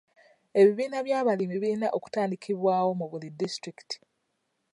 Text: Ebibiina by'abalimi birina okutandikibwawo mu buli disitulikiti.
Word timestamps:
Ebibiina 0.59 0.97
by'abalimi 1.05 1.55
birina 1.61 1.87
okutandikibwawo 1.97 2.89
mu 2.99 3.05
buli 3.11 3.27
disitulikiti. 3.39 3.97